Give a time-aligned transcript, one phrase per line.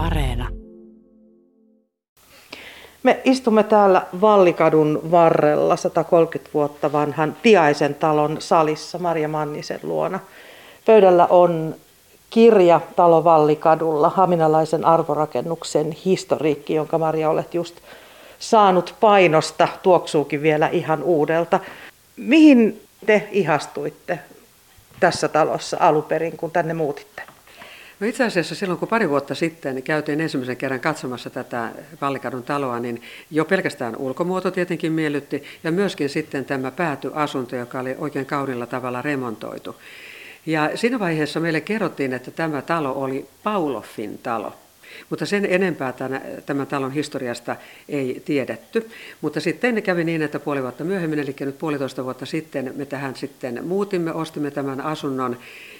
[0.00, 0.48] Areena.
[3.02, 10.20] Me istumme täällä Vallikadun varrella 130 vuotta vanhan Tiaisen talon salissa Maria Mannisen luona.
[10.86, 11.74] Pöydällä on
[12.30, 17.76] kirja Talo Vallikadulla, Haminalaisen arvorakennuksen historiikki, jonka Maria olet just
[18.38, 21.60] saanut painosta, tuoksuukin vielä ihan uudelta.
[22.16, 24.18] Mihin te ihastuitte
[25.00, 27.29] tässä talossa aluperin, kun tänne muutitte?
[28.00, 32.80] No itse asiassa silloin, kun pari vuotta sitten käytiin ensimmäisen kerran katsomassa tätä Vallikadun taloa,
[32.80, 38.66] niin jo pelkästään ulkomuoto tietenkin miellytti ja myöskin sitten tämä päätyasunto, joka oli oikein kaunilla
[38.66, 39.76] tavalla remontoitu.
[40.46, 44.52] Ja siinä vaiheessa meille kerrottiin, että tämä talo oli Pauloffin talo.
[45.10, 47.56] Mutta sen enempää tämän, tämän talon historiasta
[47.88, 48.90] ei tiedetty.
[49.20, 53.16] Mutta sitten kävi niin, että puoli vuotta myöhemmin, eli nyt puolitoista vuotta sitten, me tähän
[53.16, 55.36] sitten muutimme, ostimme tämän asunnon.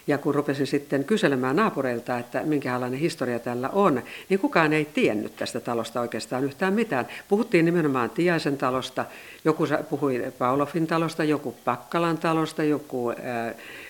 [0.07, 5.37] Ja kun rupesin sitten kyselemään naapureilta, että minkälainen historia tällä on, niin kukaan ei tiennyt
[5.37, 7.09] tästä talosta oikeastaan yhtään mitään.
[7.29, 9.05] Puhuttiin nimenomaan Tiaisen talosta,
[9.45, 13.13] joku puhui Paulofin talosta, joku Pakkalan talosta, joku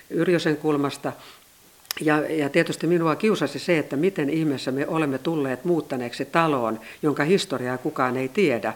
[0.09, 1.13] Yrjösen kulmasta.
[1.99, 7.23] Ja, ja tietysti minua kiusasi se, että miten ihmeessä me olemme tulleet muuttaneeksi taloon, jonka
[7.23, 8.73] historiaa kukaan ei tiedä.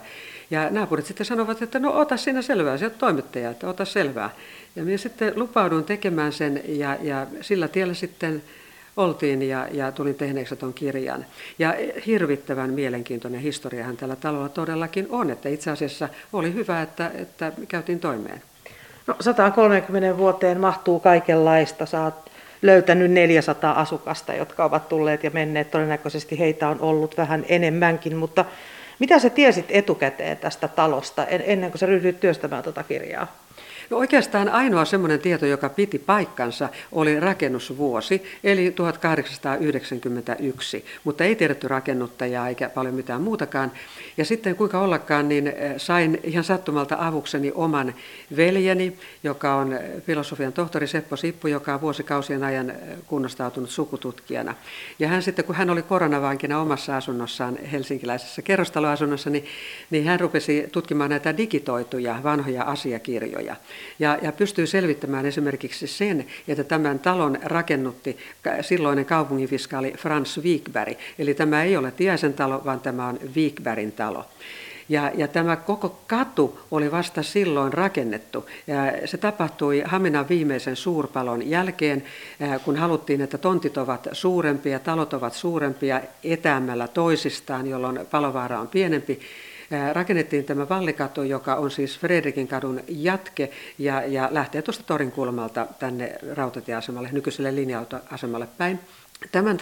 [0.50, 4.30] Ja naapurit sitten sanovat, että no ota siinä selvää, se on toimittaja, että ota selvää.
[4.76, 8.42] Ja minä sitten lupaudun tekemään sen ja, ja sillä tiellä sitten
[8.96, 11.26] oltiin ja, ja tulin tehneeksi tuon kirjan.
[11.58, 11.74] Ja
[12.06, 18.00] hirvittävän mielenkiintoinen historiahan tällä talolla todellakin on, että itse asiassa oli hyvä, että, että käytiin
[18.00, 18.42] toimeen.
[19.06, 21.86] No 130 vuoteen mahtuu kaikenlaista.
[21.86, 22.14] Sä oot
[22.62, 25.70] löytänyt 400 asukasta, jotka ovat tulleet ja menneet.
[25.70, 28.44] Todennäköisesti heitä on ollut vähän enemmänkin, mutta
[28.98, 33.45] mitä sä tiesit etukäteen tästä talosta ennen kuin sä ryhdyit työstämään tuota kirjaa?
[33.90, 41.68] No oikeastaan ainoa semmoinen tieto, joka piti paikkansa, oli rakennusvuosi, eli 1891, mutta ei tiedetty
[41.68, 43.72] rakennuttajaa eikä paljon mitään muutakaan.
[44.16, 47.94] Ja sitten kuinka ollakaan, niin eh, sain ihan sattumalta avukseni oman
[48.36, 54.54] veljeni, joka on eh, filosofian tohtori Seppo Sippu, joka on vuosikausien ajan eh, kunnostautunut sukututkijana.
[54.98, 59.44] Ja hän sitten, kun hän oli koronavankina omassa asunnossaan, helsinkiläisessä kerrostaloasunnossa, niin,
[59.90, 63.56] niin hän rupesi tutkimaan näitä digitoituja vanhoja asiakirjoja.
[63.98, 68.16] Ja, ja pystyy selvittämään esimerkiksi sen, että tämän talon rakennutti
[68.60, 70.98] silloinen kaupunginfiskaali Frans Wikberg.
[71.18, 74.24] Eli tämä ei ole Tiaisen talo, vaan tämä on Wikbergin talo.
[74.88, 78.46] Ja, ja tämä koko katu oli vasta silloin rakennettu.
[78.66, 82.04] Ja se tapahtui Haminan viimeisen suurpalon jälkeen,
[82.64, 89.20] kun haluttiin, että tontit ovat suurempia, talot ovat suurempia etäämällä toisistaan, jolloin palovaara on pienempi
[89.92, 95.66] rakennettiin tämä Vallikatu, joka on siis Fredrikin kadun jatke ja, ja lähtee tuosta Torin kulmalta
[95.78, 98.80] tänne rautatieasemalle, nykyiselle linja-autoasemalle päin.
[99.32, 99.56] Tämän,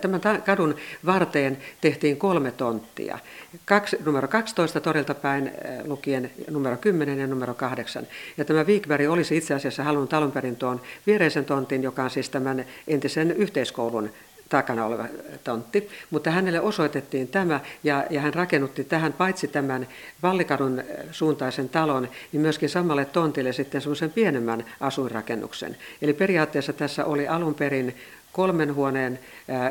[0.00, 3.18] tämän kadun varteen tehtiin kolme tonttia.
[3.64, 5.52] Kaksi, numero 12 torilta päin
[5.84, 8.06] lukien numero 10 ja numero 8.
[8.36, 12.28] Ja tämä Wikberg olisi itse asiassa halunnut alun perin tuon viereisen tontin, joka on siis
[12.30, 14.10] tämän entisen yhteiskoulun
[14.54, 15.04] takana oleva
[15.44, 19.88] tontti, mutta hänelle osoitettiin tämä ja, ja hän rakennutti tähän paitsi tämän
[20.22, 25.76] Vallikadun suuntaisen talon, niin myöskin samalle tontille sitten semmoisen pienemmän asuinrakennuksen.
[26.02, 27.96] Eli periaatteessa tässä oli alun perin
[28.32, 29.18] kolmen huoneen,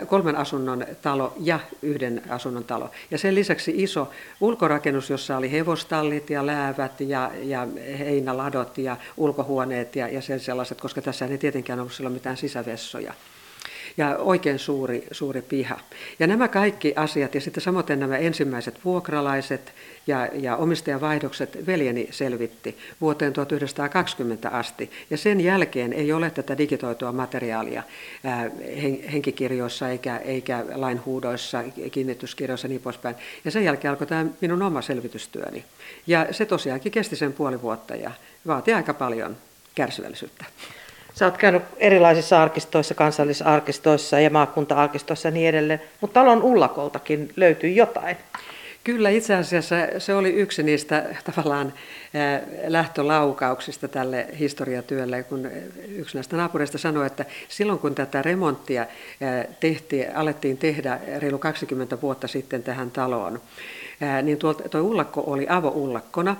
[0.07, 2.91] kolmen asunnon talo ja yhden asunnon talo.
[3.11, 4.11] Ja sen lisäksi iso
[4.41, 7.67] ulkorakennus, jossa oli hevostallit ja läävät ja, ja
[8.00, 13.13] heinäladot ja ulkohuoneet ja, ja sen sellaiset, koska tässä ei tietenkään ollut silloin mitään sisävessoja
[13.98, 15.80] ja oikein suuri, suuri piha.
[16.20, 19.74] Ja nämä kaikki asiat ja sitten samoin nämä ensimmäiset vuokralaiset
[20.08, 24.92] ja, ja omistajavaihdokset veljeni selvitti vuoteen 1920 asti.
[25.09, 27.84] Ja sen jälkeen ei ole tätä digitoitua materiaalia
[28.24, 28.52] ää,
[29.14, 33.16] henkikirjoissa eikä, eikä lainhuudoissa, kiinnityskirjoissa ja niin poispäin.
[33.46, 35.66] Ja sen jälkeen alkoi tämä minun oma selvitystyöni.
[36.08, 38.12] Ja se tosiaankin kesti sen puoli vuotta ja
[38.48, 39.38] vaati aika paljon
[39.75, 40.46] kärsivällisyyttä.
[41.13, 47.69] Sä oot käynyt erilaisissa arkistoissa, kansallisarkistoissa ja maakunta-arkistoissa ja niin edelleen, mutta talon ullakoltakin löytyy
[47.69, 48.18] jotain.
[48.83, 51.74] Kyllä, itse asiassa se oli yksi niistä tavallaan
[52.68, 55.50] lähtölaukauksista tälle historiatyölle, kun
[55.88, 58.86] yksi näistä naapureista sanoi, että silloin kun tätä remonttia
[59.60, 63.42] tehtiin, alettiin tehdä reilu 20 vuotta sitten tähän taloon,
[64.21, 66.36] niin tuo, tuo ullakko oli avoullakkona,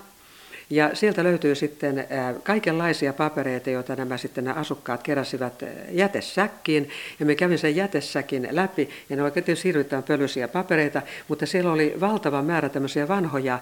[0.74, 2.08] ja sieltä löytyy sitten
[2.44, 6.90] kaikenlaisia papereita, joita nämä sitten nämä asukkaat keräsivät jätesäkkiin.
[7.20, 11.94] Ja me kävin sen jätesäkin läpi, ja ne oikein hirvittävän pölyisiä papereita, mutta siellä oli
[12.00, 13.60] valtava määrä tämmöisiä vanhoja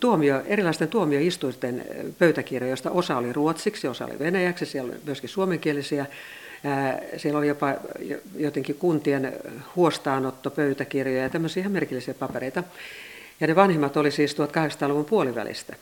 [0.00, 1.84] tuomio, erilaisten tuomioistuinten
[2.18, 6.06] pöytäkirjoja, joista osa oli ruotsiksi, osa oli venäjäksi, siellä oli myöskin suomenkielisiä
[7.16, 7.74] Siellä oli jopa
[8.36, 9.32] jotenkin kuntien
[9.76, 12.62] huostaanottopöytäkirjoja ja tämmöisiä ihan merkillisiä papereita.
[13.40, 15.76] Ja ne vanhimmat oli siis 1800-luvun puolivälistä.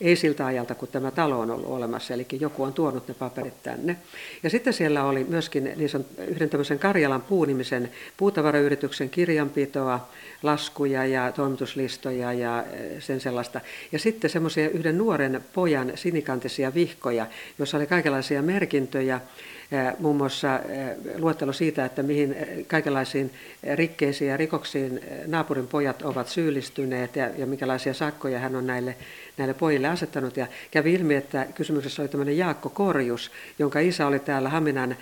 [0.00, 3.62] Ei siltä ajalta, kun tämä talo on ollut olemassa, eli joku on tuonut ne paperit
[3.62, 3.96] tänne.
[4.42, 10.08] Ja sitten siellä oli myöskin niin sanon, yhden tämmöisen Karjalan puunimisen puutavarayrityksen kirjanpitoa,
[10.42, 13.60] laskuja ja toimituslistoja ja eh, sen sellaista.
[13.92, 17.26] Ja sitten semmoisia yhden nuoren pojan sinikantisia vihkoja,
[17.58, 19.20] joissa oli kaikenlaisia merkintöjä,
[19.98, 20.60] muun muassa
[21.18, 23.30] luettelo siitä, että mihin kaikenlaisiin
[23.74, 28.96] rikkeisiin ja rikoksiin naapurin pojat ovat syyllistyneet ja, ja minkälaisia sakkoja hän on näille,
[29.36, 30.36] näille pojille asettanut.
[30.36, 34.96] Ja kävi ilmi, että kysymyksessä oli tämmöinen Jaakko Korjus, jonka isä oli täällä Haminan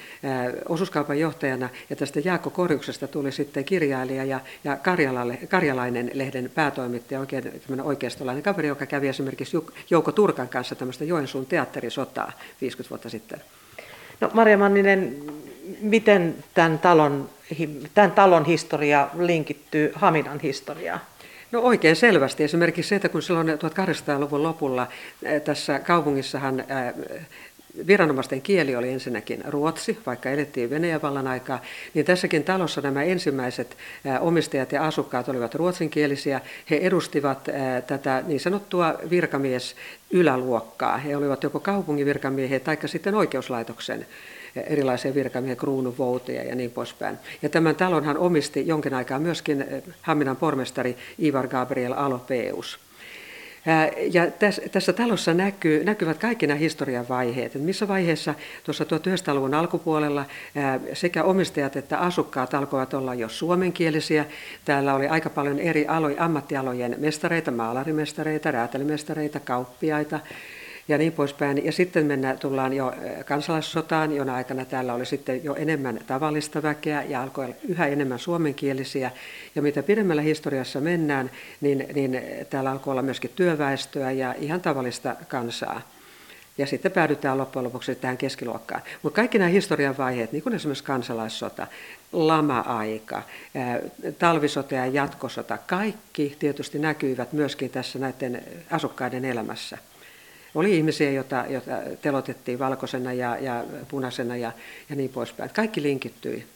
[0.69, 4.79] osuuskaupan johtajana, ja tästä Jaakko Korjuksesta tuli sitten kirjailija ja, ja
[5.49, 9.57] Karjalainen lehden päätoimittaja, oikein tämmöinen oikeistolainen kaveri, joka kävi esimerkiksi
[9.91, 13.41] Jouko Turkan kanssa tämmöistä Joensuun teatterisotaa 50 vuotta sitten.
[14.23, 15.17] No Maria Manninen,
[15.81, 17.29] miten tämän talon,
[17.95, 21.01] tämän talon historia linkittyy Haminan historiaan?
[21.53, 22.45] No oikein selvästi.
[22.45, 24.89] Esimerkiksi se, että kun silloin 1800-luvun lopulla
[25.45, 26.65] tässä kaupungissahan
[27.87, 31.63] viranomaisten kieli oli ensinnäkin ruotsi, vaikka elettiin Venäjän vallan aikaa,
[31.95, 33.77] niin tässäkin talossa nämä ensimmäiset
[34.21, 36.41] omistajat ja asukkaat olivat ruotsinkielisiä.
[36.71, 37.49] He edustivat
[37.87, 39.77] tätä niin sanottua virkamies
[40.11, 40.99] yläluokkaa.
[40.99, 44.07] He olivat joko kaupungin virkamiehiä tai sitten oikeuslaitoksen
[44.67, 47.19] erilaisia virkamiehiä, kruunuvouteja ja niin poispäin.
[47.43, 49.65] Ja tämän talonhan omisti jonkin aikaa myöskin
[50.03, 52.79] Haminan pormestari Ivar Gabriel Alopeus.
[54.13, 54.31] Ja
[54.73, 57.47] tässä, talossa näkyy, näkyvät kaikki nämä historian vaiheet.
[57.47, 60.25] Että missä vaiheessa tuossa 1900-luvun alkupuolella
[60.93, 64.25] sekä omistajat että asukkaat alkoivat olla jo suomenkielisiä.
[64.65, 70.21] Täällä oli aika paljon eri aloja, ammattialojen mestareita, maalarimestareita, räätälimestareita, kauppiaita
[70.89, 71.65] ja niin poispäin.
[71.65, 72.93] Ja sitten mennään, tullaan jo
[73.25, 78.19] kansalaissotaan, jona aikana täällä oli sitten jo enemmän tavallista väkeä ja alkoi olla yhä enemmän
[78.19, 79.11] suomenkielisiä.
[79.55, 81.31] Ja mitä pidemmällä historiassa mennään,
[81.61, 85.83] niin, niin täällä alkoi olla myöskin työväestöä ja ihan tavallista kansaa.
[86.59, 88.83] Ja sitten päädytään loppujen lopuksi tähän keskiluokkaan.
[89.03, 91.67] Mutta kaikki nämä historian vaiheet, niin kuin esimerkiksi kansalaissota,
[92.13, 93.23] lama-aika,
[94.19, 99.79] talvisota ja jatkosota, kaikki tietysti näkyivät myöskin tässä näiden asukkaiden elämässä.
[100.55, 101.71] Oli ihmisiä, joita, joita
[102.03, 104.53] telotettiin valkoisena ja, ja punaisena ja,
[104.91, 105.51] ja niin poispäin.
[105.51, 106.47] Kaikki linkittyi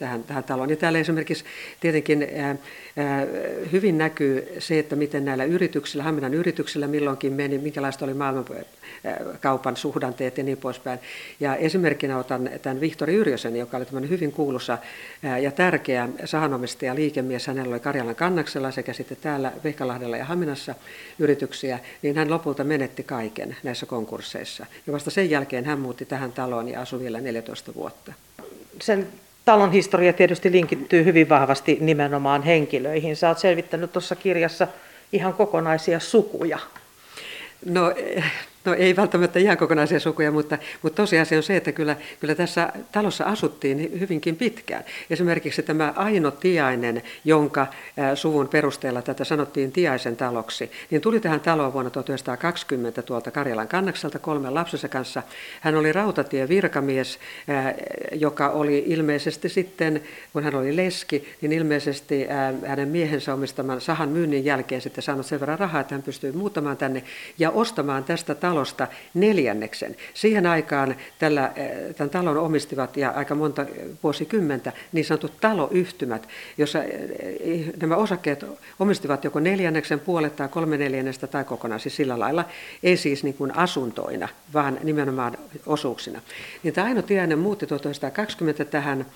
[0.00, 0.70] tähän, tähän taloon.
[0.70, 1.44] Ja täällä esimerkiksi
[1.80, 2.56] tietenkin ää,
[2.96, 3.26] ää,
[3.72, 10.38] hyvin näkyy se, että miten näillä yrityksillä, Haminan yrityksillä milloinkin meni, minkälaista oli maailmankaupan suhdanteet
[10.38, 10.98] ja niin poispäin.
[11.40, 14.78] Ja esimerkkinä otan tämän Vihtori Yrjösen, joka oli tämmöinen hyvin kuuluisa
[15.24, 17.46] ää, ja tärkeä sahanomistaja liikemies.
[17.46, 20.74] Hänellä oli Karjalan kannaksella sekä sitten täällä Vehkalahdella ja Haminassa
[21.18, 24.66] yrityksiä, niin hän lopulta menetti kaiken näissä konkursseissa.
[24.86, 28.12] Ja vasta sen jälkeen hän muutti tähän taloon ja asui vielä 14 vuotta.
[28.82, 29.08] Sen
[29.50, 33.16] talon historia tietysti linkittyy hyvin vahvasti nimenomaan henkilöihin.
[33.16, 34.68] Sä oot selvittänyt tuossa kirjassa
[35.12, 36.58] ihan kokonaisia sukuja.
[37.64, 37.94] No
[38.64, 42.72] No ei välttämättä ihan kokonaisia sukuja, mutta, mutta tosiasia on se, että kyllä, kyllä tässä
[42.92, 44.84] talossa asuttiin hyvinkin pitkään.
[45.10, 47.66] Esimerkiksi tämä Aino Tiainen, jonka
[48.14, 54.18] suvun perusteella tätä sanottiin Tiaisen taloksi, niin tuli tähän taloon vuonna 1920 tuolta Karjalan kannakselta
[54.18, 55.22] kolmen lapsensa kanssa.
[55.60, 57.18] Hän oli rautatie virkamies,
[58.12, 60.02] joka oli ilmeisesti sitten,
[60.32, 62.26] kun hän oli leski, niin ilmeisesti
[62.66, 66.76] hänen miehensä omistaman sahan myynnin jälkeen sitten saanut sen verran rahaa, että hän pystyi muuttamaan
[66.76, 67.04] tänne
[67.38, 68.49] ja ostamaan tästä talosta
[69.14, 69.96] neljänneksen.
[70.14, 73.66] Siihen aikaan tällä, eh, tämän talon omistivat ja aika monta
[74.02, 76.28] vuosikymmentä niin sanotut taloyhtymät,
[76.58, 78.44] jossa eh, nämä osakkeet
[78.78, 82.44] omistivat joko neljänneksen puolet tai kolme neljännestä tai kokonaan siis sillä lailla,
[82.82, 86.20] ei siis niin kuin asuntoina, vaan nimenomaan osuuksina.
[86.62, 89.06] Niin tämä Aino Tiainen muutti 1920 tähän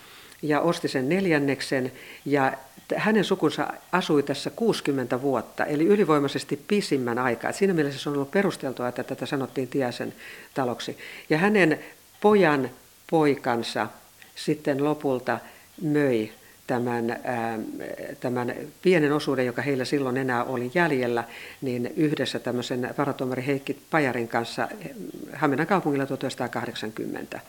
[0.42, 1.92] ja osti sen neljänneksen
[2.24, 2.52] ja
[2.96, 7.52] hänen sukunsa asui tässä 60 vuotta, eli ylivoimaisesti pisimmän aikaa.
[7.52, 10.14] Siinä mielessä se on ollut perusteltua, että tätä sanottiin Tiaisen
[10.54, 10.98] taloksi.
[11.30, 11.78] Ja hänen
[12.20, 12.70] pojan
[13.10, 13.88] poikansa
[14.34, 15.38] sitten lopulta
[15.82, 16.32] möi
[16.66, 17.58] tämän, ää,
[18.20, 21.24] tämän pienen osuuden, joka heillä silloin enää oli jäljellä,
[21.60, 24.68] niin yhdessä tämmöisen varatuomari Heikki Pajarin kanssa
[25.32, 27.40] Haminan kaupungilla 1980.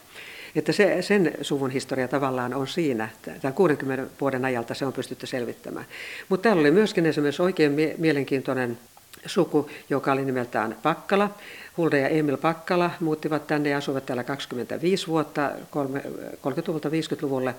[0.55, 5.27] Että se, sen suvun historia tavallaan on siinä, tämän 60 vuoden ajalta se on pystytty
[5.27, 5.85] selvittämään.
[6.29, 8.77] Mutta täällä oli myöskin esimerkiksi oikein mielenkiintoinen
[9.25, 11.29] suku, joka oli nimeltään Pakkala.
[11.77, 17.55] Hulda ja Emil Pakkala muuttivat tänne ja asuivat täällä 25 vuotta 30-luvulta 50-luvulle.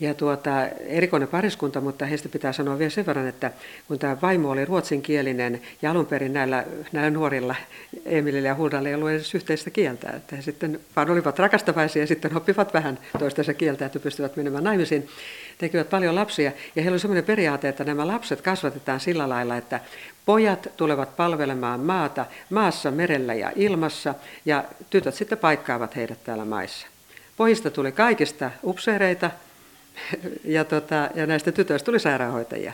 [0.00, 3.50] Ja tuota, erikoinen pariskunta, mutta heistä pitää sanoa vielä sen verran, että
[3.88, 7.54] kun tämä vaimo oli ruotsinkielinen ja alun perin näillä, näillä nuorilla
[8.04, 12.06] Emilille ja Huldalle ei ollut edes yhteistä kieltä, että he sitten vaan olivat rakastavaisia ja
[12.06, 15.08] sitten oppivat vähän toistensa kieltä, että pystyvät menemään naimisiin,
[15.58, 19.80] tekivät paljon lapsia ja heillä oli sellainen periaate, että nämä lapset kasvatetaan sillä lailla, että
[20.26, 26.86] Pojat tulevat palvelemaan maata maassa, merellä ja ilmassa ja tytöt sitten paikkaavat heidät täällä maissa.
[27.36, 29.30] Pojista tuli kaikista upseereita
[30.44, 32.72] ja, tota, ja näistä tytöistä tuli sairaanhoitajia.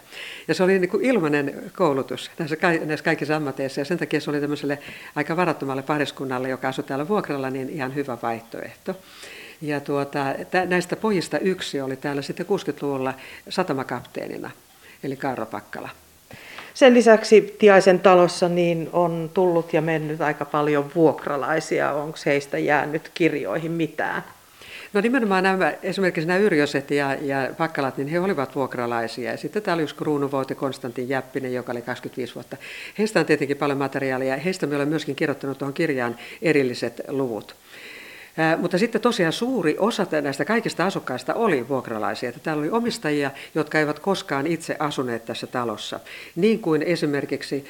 [0.49, 4.31] Ja se oli niin kuin ilmainen koulutus näissä, näissä kaikissa ammateissa ja sen takia se
[4.31, 4.79] oli tämmöiselle
[5.17, 8.95] aika varattomalle pariskunnalle, joka asui täällä vuokralla, niin ihan hyvä vaihtoehto.
[9.63, 10.25] Ja tuota,
[10.67, 13.15] näistä pojista yksi oli täällä sitten 60-luvulla
[13.49, 14.51] satamakapteenina,
[15.03, 15.89] eli Karro Pakkala.
[16.75, 21.93] Sen lisäksi Tiaisen talossa niin on tullut ja mennyt aika paljon vuokralaisia.
[21.93, 24.25] Onko heistä jäänyt kirjoihin mitään?
[24.93, 29.31] No nimenomaan nämä, esimerkiksi nämä Yrjöset ja, ja Pakkalat, niin he olivat vuokralaisia.
[29.31, 32.57] Ja sitten täällä yksi kruunuvouti Konstantin Jäppinen, joka oli 25 vuotta.
[32.99, 34.37] Heistä on tietenkin paljon materiaalia.
[34.37, 37.57] Heistä me olemme myöskin kirjoittanut tuohon kirjaan erilliset luvut.
[38.59, 42.29] Mutta sitten tosiaan suuri osa näistä kaikista asukkaista oli vuokralaisia.
[42.29, 46.01] Että täällä oli omistajia, jotka eivät koskaan itse asuneet tässä talossa.
[46.37, 47.65] Niin kuin esimerkiksi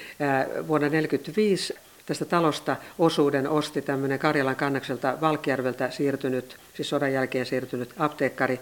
[0.68, 1.74] vuonna 1945
[2.06, 8.60] tästä talosta osuuden osti tämmöinen Karjalan kannakselta Valkjärveltä siirtynyt, siis sodan jälkeen siirtynyt apteekkari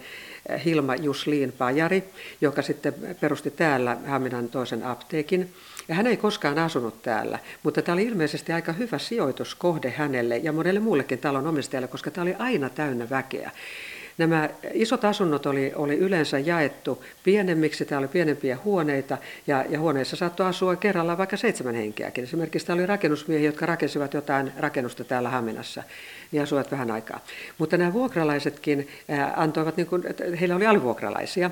[0.64, 2.05] Hilma Jusliin Pajari,
[2.40, 5.55] joka sitten perusti täällä Haminan toisen apteekin.
[5.88, 10.52] Ja hän ei koskaan asunut täällä, mutta tämä oli ilmeisesti aika hyvä sijoituskohde hänelle ja
[10.52, 13.50] monelle muullekin talon omistajalle, koska tämä oli aina täynnä väkeä.
[14.18, 20.16] Nämä isot asunnot oli, oli yleensä jaettu pienemmiksi, täällä oli pienempiä huoneita ja, ja huoneissa
[20.16, 22.25] saattoi asua kerrallaan vaikka seitsemän henkeäkin.
[22.25, 25.82] Esimerkiksi täällä oli rakennusmiehiä, jotka rakensivat jotain rakennusta täällä Haminassa
[26.32, 27.20] ja asuivat vähän aikaa.
[27.58, 28.88] Mutta nämä vuokralaisetkin
[29.37, 30.02] antoivat, niin kuin,
[30.40, 31.50] heillä oli alivuokralaisia.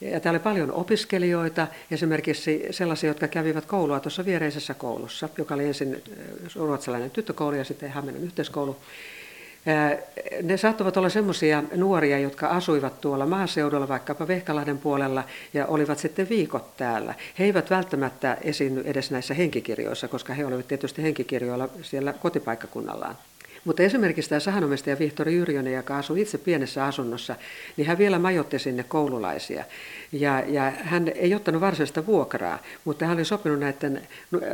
[0.00, 5.64] Ja täällä oli paljon opiskelijoita, esimerkiksi sellaisia, jotka kävivät koulua tuossa viereisessä koulussa, joka oli
[5.64, 6.02] ensin
[6.56, 8.76] ruotsalainen tyttökoulu ja sitten Haminan yhteiskoulu.
[10.42, 16.28] Ne saattavat olla sellaisia nuoria, jotka asuivat tuolla maaseudulla, vaikkapa Vehkalahden puolella, ja olivat sitten
[16.28, 17.14] viikot täällä.
[17.38, 23.16] He eivät välttämättä esiinny edes näissä henkikirjoissa, koska he olivat tietysti henkikirjoilla siellä kotipaikkakunnallaan.
[23.64, 27.36] Mutta esimerkiksi tämä sahanomistaja Vihtori Yrjönen, joka asui itse pienessä asunnossa,
[27.76, 29.64] niin hän vielä majoitti sinne koululaisia.
[30.12, 34.02] Ja, ja hän ei ottanut varsinaista vuokraa, mutta hän oli sopinut näiden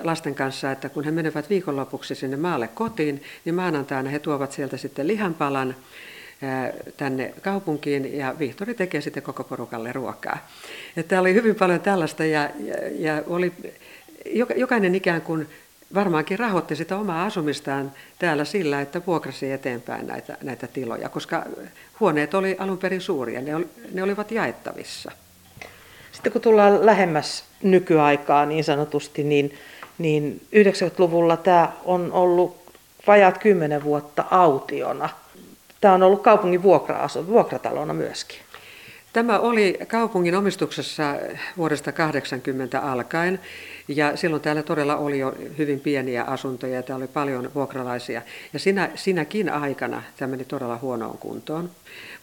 [0.02, 4.76] lasten kanssa, että kun he menevät viikonlopuksi sinne maalle kotiin, niin maanantaina he tuovat sieltä
[4.76, 5.76] sitten lihanpalan
[6.96, 10.48] tänne kaupunkiin ja Vihtori tekee sitten koko porukalle ruokaa.
[10.96, 13.52] Että oli hyvin paljon tällaista ja, ja, ja oli
[14.56, 15.48] jokainen ikään kuin
[15.94, 21.44] varmaankin rahoitti sitä omaa asumistaan täällä sillä, että vuokrasi eteenpäin näitä, näitä tiloja, koska
[22.00, 25.12] huoneet oli alun perin suuria, ne, oli, ne olivat jaettavissa.
[26.12, 29.54] Sitten kun tullaan lähemmäs nykyaikaa niin sanotusti, niin,
[29.98, 32.60] niin 90-luvulla tämä on ollut
[33.06, 35.08] vajaat 10 vuotta autiona.
[35.80, 38.38] Tämä on ollut kaupungin vuokra vuokratalona myöskin.
[39.12, 41.16] Tämä oli kaupungin omistuksessa
[41.56, 43.40] vuodesta 80 alkaen
[43.88, 48.22] ja silloin täällä todella oli jo hyvin pieniä asuntoja ja täällä oli paljon vuokralaisia.
[48.52, 51.70] Ja sinä, sinäkin aikana tämä meni todella huonoon kuntoon.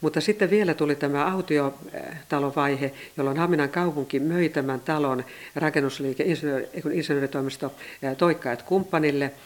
[0.02, 5.26] Mutta sitten vielä tuli tämä autiotalovaihe, jolloin Haminan kaupunki möi tämän talon
[5.56, 6.26] rakennusliike,
[6.94, 7.74] insinööritoimisto
[8.18, 9.32] Toikkaat kumppanille–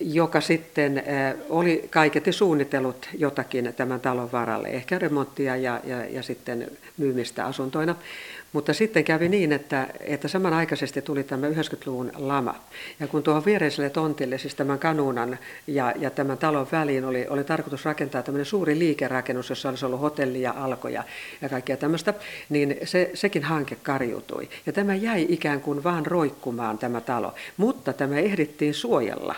[0.00, 1.02] joka sitten
[1.48, 7.94] oli kaiketi suunnitellut jotakin tämän talon varalle, ehkä remonttia ja, ja, ja sitten myymistä asuntoina.
[8.52, 12.54] Mutta sitten kävi niin, että, että samanaikaisesti tuli tämä 90-luvun lama.
[13.00, 17.44] Ja kun tuohon viereiselle tontille, siis tämän kanuunan ja, ja tämän talon väliin oli, oli
[17.44, 21.04] tarkoitus rakentaa tämmöinen suuri liikerakennus, jossa olisi ollut hotelli ja alkoja
[21.42, 22.14] ja kaikkea tämmöistä,
[22.48, 24.48] niin se, sekin hanke karjutui.
[24.66, 29.34] Ja tämä jäi ikään kuin vaan roikkumaan tämä talo, mutta tämä ehdittiin suojella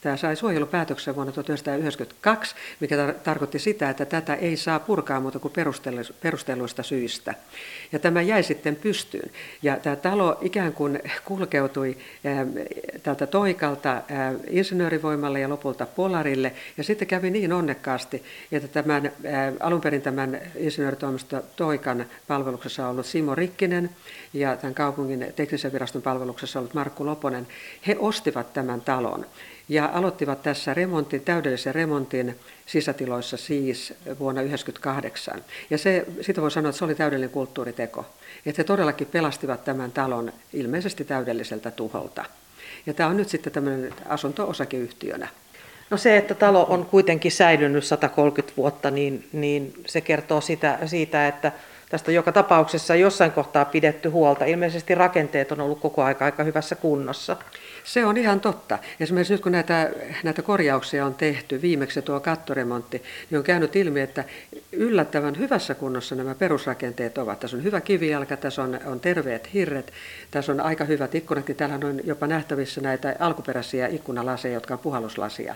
[0.00, 5.38] Tämä sai suojelupäätöksen vuonna 1992, mikä tar- tarkoitti sitä, että tätä ei saa purkaa muuta
[5.38, 5.54] kuin
[6.22, 7.34] perustelluista syistä.
[7.92, 9.30] Ja tämä jäi sitten pystyyn.
[9.62, 12.46] Ja tämä talo ikään kuin kulkeutui ää,
[13.02, 16.52] tältä toikalta ää, insinöörivoimalle ja lopulta Polarille.
[16.76, 23.06] Ja sitten kävi niin onnekkaasti, että tämän, ää, alun perin tämän insinööritoimisto Toikan palveluksessa ollut
[23.06, 23.90] Simo Rikkinen
[24.32, 27.46] ja tämän kaupungin teknisen viraston palveluksessa ollut Markku Loponen,
[27.86, 29.26] he ostivat tämän talon
[29.70, 32.36] ja aloittivat tässä remontin, täydellisen remontin
[32.66, 35.44] sisätiloissa siis vuonna 1998.
[35.70, 38.06] Ja se, sitä voi sanoa, että se oli täydellinen kulttuuriteko.
[38.46, 42.24] Että he todellakin pelastivat tämän talon ilmeisesti täydelliseltä tuholta.
[42.86, 45.28] Ja tämä on nyt sitten tämmöinen asunto-osakeyhtiönä.
[45.90, 51.28] No se, että talo on kuitenkin säilynyt 130 vuotta, niin, niin se kertoo sitä, siitä,
[51.28, 51.52] että
[51.90, 54.44] tästä joka tapauksessa jossain kohtaa pidetty huolta.
[54.44, 57.36] Ilmeisesti rakenteet on ollut koko aika aika hyvässä kunnossa.
[57.84, 58.78] Se on ihan totta.
[59.00, 59.90] Esimerkiksi nyt kun näitä,
[60.22, 64.24] näitä korjauksia on tehty, viimeksi tuo kattoremontti, niin on käynyt ilmi, että
[64.72, 67.40] yllättävän hyvässä kunnossa nämä perusrakenteet ovat.
[67.40, 69.92] Tässä on hyvä kivijalka, tässä on, on terveet hirret,
[70.30, 75.54] tässä on aika hyvät ikkunat, täällä on jopa nähtävissä näitä alkuperäisiä ikkunalaseja, jotka on puhalluslasia.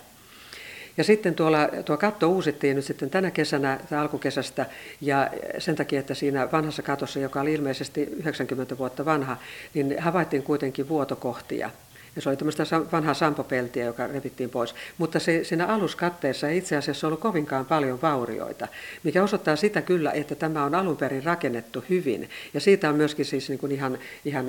[0.97, 4.67] Ja sitten tuolla, tuo katto uusittiin nyt sitten tänä kesänä tai alkukesästä
[5.01, 9.37] ja sen takia, että siinä vanhassa katossa, joka oli ilmeisesti 90 vuotta vanha,
[9.75, 11.71] niin havaittiin kuitenkin vuotokohtia.
[12.17, 14.75] Ja se oli tämmöistä vanhaa sampopeltiä, joka revittiin pois.
[14.99, 18.69] Mutta se, siinä aluskatteessa ei itse asiassa ollut kovinkaan paljon vaurioita,
[19.03, 22.31] mikä osoittaa sitä kyllä, että tämä on alun perin rakennettu hyvin.
[22.55, 24.47] Ja siitä on myöskin siis niin kuin ihan, ihan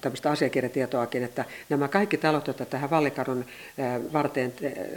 [0.00, 3.44] tämmöistä asiakirjatietoakin, että nämä kaikki talot, joita tähän Vallikadun
[4.12, 4.52] varteen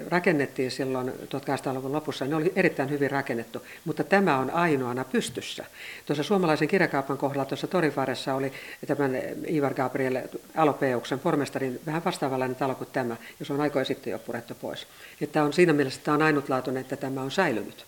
[0.10, 5.66] rakennettiin silloin 1800-luvun lopussa, ne oli erittäin hyvin rakennettu, mutta tämä on ainoana pystyssä.
[6.06, 8.52] Tuossa suomalaisen kirjakaupan kohdalla tuossa Torivaressa oli
[8.88, 9.12] tämän
[9.50, 10.22] Ivar Gabriel
[10.56, 14.88] Alopeuksen pormestarin vähän vähän vastaavanlainen talo kuin tämä, jos on aikoja sitten jo purettu pois.
[15.22, 17.86] Että on siinä mielessä tämä on ainutlaatuinen, että tämä on säilynyt.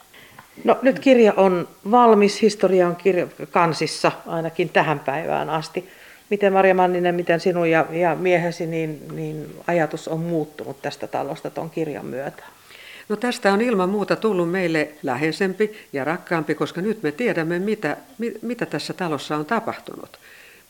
[0.64, 5.90] No nyt kirja on valmis, historia on kirja kansissa ainakin tähän päivään asti.
[6.30, 11.50] Miten Marja Manninen, miten sinun ja, ja miehesi, niin, niin ajatus on muuttunut tästä talosta
[11.50, 12.44] tuon kirjan myötä?
[13.10, 17.98] No tästä on ilman muuta tullut meille läheisempi ja rakkaampi, koska nyt me tiedämme, mitä,
[18.42, 20.20] mitä tässä talossa on tapahtunut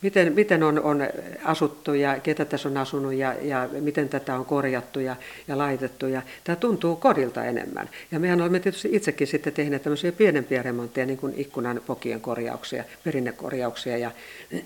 [0.06, 1.02] miten, miten on, on
[1.44, 5.16] asuttu ja ketä tässä on asunut ja, ja miten tätä on korjattu ja,
[5.48, 6.08] ja laitettu.
[6.08, 7.90] Ja tämä tuntuu kodilta enemmän.
[8.12, 12.84] Ja mehän olemme tietysti itsekin sitten tehneet tämmöisiä pienempiä remontteja, niin kuin ikkunan pokien korjauksia,
[13.04, 14.12] perinnekorjauksia ja,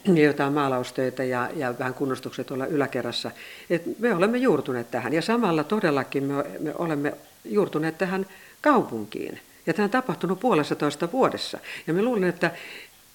[0.06, 3.32] ja jotain maalaustöitä ja, ja vähän kunnostuksia tuolla yläkerrassa.
[3.70, 7.14] Et me olemme juurtuneet tähän ja samalla todellakin me, me olemme
[7.46, 8.26] juurtuneet tähän
[8.62, 9.40] kaupunkiin.
[9.66, 11.60] Ja tämä on tapahtunut puolessa toista vuodessa.
[11.88, 12.52] Ja me luulen, että,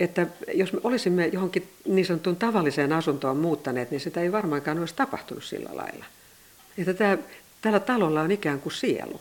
[0.00, 4.94] että jos me olisimme johonkin niin sanottuun tavalliseen asuntoon muuttaneet, niin sitä ei varmaankaan olisi
[4.94, 6.04] tapahtunut sillä lailla.
[6.78, 7.18] Että tämä,
[7.62, 9.20] tällä talolla on ikään kuin sielu.